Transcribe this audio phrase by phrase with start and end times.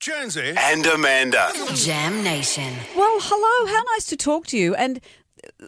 [0.00, 1.50] Jonesy and Amanda.
[1.74, 2.74] Jam Nation.
[2.96, 3.72] Well, hello.
[3.72, 4.74] How nice to talk to you.
[4.74, 5.00] And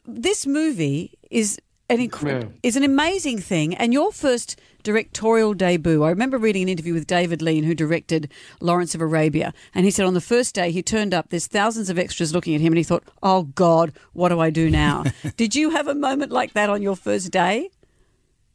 [0.06, 1.58] this movie is
[1.88, 3.75] an incre- is an amazing thing.
[3.75, 6.02] And your first directorial debut.
[6.04, 8.30] I remember reading an interview with David Lean, who directed
[8.61, 11.91] Lawrence of Arabia, and he said on the first day he turned up, there's thousands
[11.91, 15.05] of extras looking at him, and he thought, "Oh God, what do I do now?"
[15.37, 17.71] Did you have a moment like that on your first day?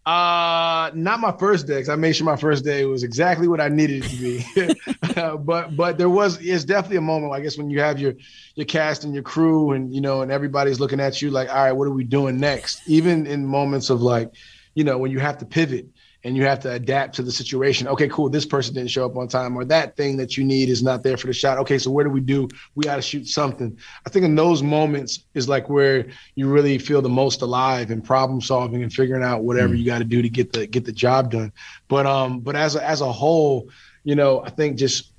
[0.05, 1.79] Uh, not my first day.
[1.79, 5.15] Cause I made sure my first day was exactly what I needed it to be.
[5.15, 7.31] uh, but but there was it's definitely a moment.
[7.33, 8.16] I guess when you have your
[8.55, 11.55] your cast and your crew, and you know, and everybody's looking at you like, all
[11.55, 12.81] right, what are we doing next?
[12.88, 14.34] Even in moments of like,
[14.75, 15.88] you know, when you have to pivot
[16.26, 17.88] and you have to adapt to the situation.
[17.88, 18.30] Okay, cool.
[18.30, 21.04] This person didn't show up on time, or that thing that you need is not
[21.04, 21.58] there for the shot.
[21.59, 22.48] Okay, so where do we do?
[22.76, 23.77] We got to shoot something.
[24.05, 28.04] I think in those moments is like where you really feel the most alive and
[28.04, 29.80] problem solving and figuring out whatever mm.
[29.80, 31.52] you got to do to get the get the job done.
[31.90, 33.70] But um, but as a, as a whole,
[34.03, 35.12] you know, I think just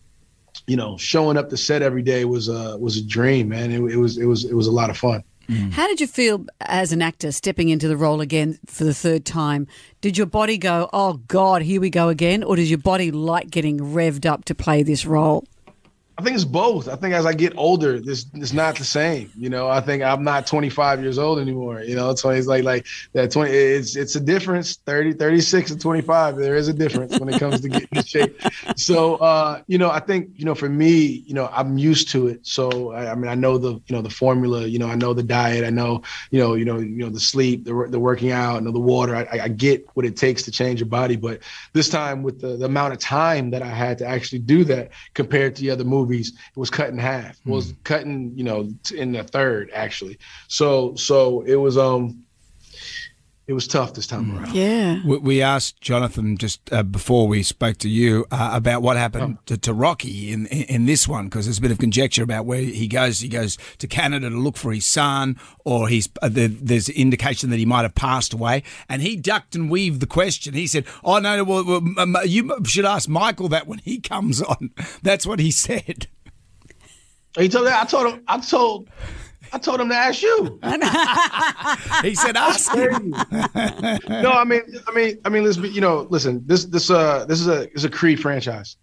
[0.67, 3.71] you know showing up to set every day was a was a dream, man.
[3.71, 5.23] It, it was it was it was a lot of fun.
[5.48, 5.73] Mm.
[5.73, 9.25] How did you feel as an actor stepping into the role again for the third
[9.25, 9.67] time?
[10.00, 12.42] Did your body go, oh God, here we go again?
[12.42, 15.45] Or does your body like getting revved up to play this role?
[16.17, 16.89] I think it's both.
[16.89, 19.33] I think as I get older, this it's not the same.
[19.37, 21.81] You know, I think I'm not 25 years old anymore.
[21.81, 23.51] You know, so it's like like that 20.
[23.51, 24.77] It's it's a difference.
[24.77, 26.37] 30, 36 and 25.
[26.37, 28.41] There is a difference when it comes to getting in shape.
[28.77, 32.28] So uh, you know, I think you know for me, you know, I'm used to
[32.28, 32.47] it.
[32.47, 34.67] So I, I, mean, I know the you know the formula.
[34.67, 35.65] You know, I know the diet.
[35.65, 38.67] I know you know you know you know the sleep, the the working out, and
[38.67, 39.17] the water.
[39.17, 41.17] I, I get what it takes to change your body.
[41.17, 41.41] But
[41.73, 44.91] this time with the, the amount of time that I had to actually do that
[45.15, 47.38] compared to the other movies movies, it was cut in half.
[47.44, 47.77] It was mm.
[47.84, 50.19] cutting, you know, in the third actually.
[50.48, 52.23] So so it was um
[53.47, 54.41] it was tough this time mm.
[54.41, 54.55] around.
[54.55, 55.00] Yeah.
[55.05, 59.42] We asked Jonathan just uh, before we spoke to you uh, about what happened oh.
[59.47, 62.47] to, to, Rocky in, in, in this one because there's a bit of conjecture about
[62.47, 63.20] where he goes.
[63.20, 67.50] He goes to Canada to look for his son, or he's uh, there, there's indication
[67.50, 68.62] that he might have passed away.
[68.88, 70.55] And he ducked and weaved the question.
[70.55, 74.71] He said, "Oh no, well, well you should ask Michael that when he comes on."
[75.03, 76.06] That's what he said.
[77.37, 78.22] He told I told him.
[78.26, 78.88] I told
[79.54, 80.59] I told him to ask you.
[82.03, 82.88] he said, "I'll "Ask you."
[84.09, 85.72] no, I mean, I mean, I mean, listen.
[85.72, 86.42] You know, listen.
[86.44, 88.76] This, this, uh, this is a, is a Creed franchise,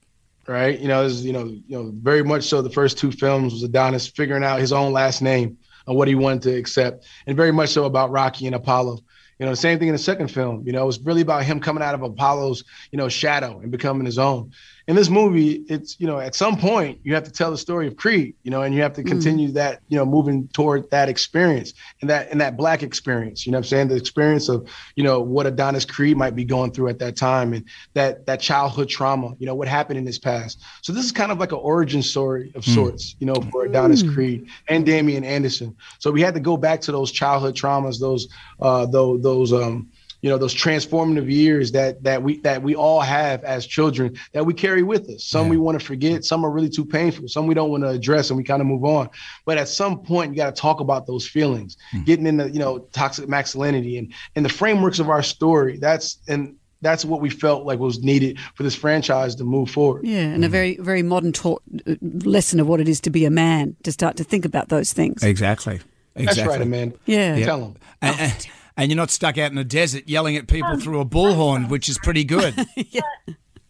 [0.48, 0.80] right?
[0.80, 2.62] You know, this is, you know, you know, very much so.
[2.62, 6.16] The first two films was Adonis figuring out his own last name and what he
[6.16, 9.00] wanted to accept, and very much so about Rocky and Apollo.
[9.42, 10.62] You know, the same thing in the second film.
[10.68, 13.72] You know, it was really about him coming out of Apollo's, you know, shadow and
[13.72, 14.52] becoming his own
[14.92, 17.88] in this movie, it's you know at some point you have to tell the story
[17.88, 19.08] of Creed, you know, and you have to mm.
[19.08, 19.54] continue mm.
[19.54, 23.46] that you know moving toward that experience and that and that black experience.
[23.46, 26.72] You know, I'm saying the experience of you know what Adonis Creed might be going
[26.72, 27.64] through at that time and
[27.94, 29.34] that that childhood trauma.
[29.40, 30.60] You know what happened in his past.
[30.82, 32.74] So this is kind of like an origin story of mm.
[32.74, 34.14] sorts, you know, for Adonis mm.
[34.14, 35.74] Creed and Damian Anderson.
[36.00, 38.28] So we had to go back to those childhood traumas, those
[38.60, 39.90] uh, those those um
[40.22, 44.46] you know those transformative years that that we that we all have as children that
[44.46, 45.52] we carry with us some yeah.
[45.52, 48.30] we want to forget some are really too painful some we don't want to address
[48.30, 49.10] and we kind of move on
[49.46, 52.06] but at some point you got to talk about those feelings mm.
[52.06, 56.56] getting into you know toxic masculinity and and the frameworks of our story that's and
[56.84, 60.04] that's what we felt like was needed for this franchise to move forward.
[60.04, 60.48] Yeah, and mm.
[60.48, 63.76] a very, very modern taught uh, lesson of what it is to be a man,
[63.84, 65.22] to start to think about those things.
[65.22, 65.80] Exactly.
[66.16, 66.26] exactly.
[66.26, 66.96] That's right, Amanda.
[67.06, 67.46] Yeah.
[67.46, 67.76] Tell them.
[68.02, 68.48] And, and,
[68.82, 71.88] and you're not stuck out in the desert yelling at people through a bullhorn, which
[71.88, 72.56] is pretty good.
[72.76, 73.02] yeah.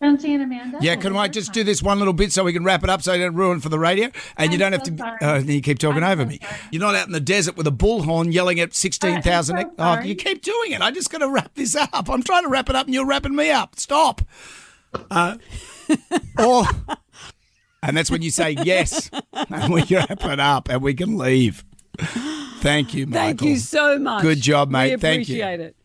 [0.02, 0.78] Jonesy and Amanda.
[0.80, 3.02] Yeah, can I just do this one little bit so we can wrap it up
[3.02, 4.06] so you don't ruin for the radio?
[4.06, 5.26] And I'm you don't so have to.
[5.26, 6.40] Oh, you keep talking I'm over so me.
[6.42, 6.56] sorry.
[6.72, 9.58] You're not out in the desert with a bullhorn yelling at 16,000.
[9.58, 10.82] I'm so oh, you keep doing it.
[10.82, 12.10] I just got to wrap this up.
[12.10, 13.78] I'm trying to wrap it up and you're wrapping me up.
[13.78, 14.22] Stop.
[15.12, 15.38] Uh,
[16.40, 16.64] or.
[17.84, 21.66] And that's when you say yes, and we wrap it up and we can leave.
[22.62, 23.22] Thank you, Michael.
[23.22, 24.22] Thank you so much.
[24.22, 24.92] Good job, mate.
[24.92, 25.36] We Thank you.
[25.44, 25.76] appreciate it.